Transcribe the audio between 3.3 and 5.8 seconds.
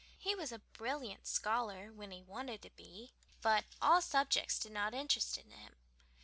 but all subjects did not interest him.